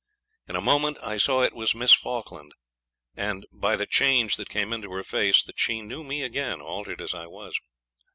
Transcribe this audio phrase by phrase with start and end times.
[0.47, 2.53] In a moment I saw it was Miss Falkland,
[3.15, 7.01] and, by the change that came into her face, that she knew me again, altered
[7.01, 7.59] as I was.